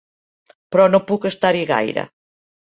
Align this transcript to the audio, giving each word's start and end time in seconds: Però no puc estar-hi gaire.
Però 0.75 0.87
no 0.95 1.03
puc 1.13 1.29
estar-hi 1.33 1.63
gaire. 1.75 2.09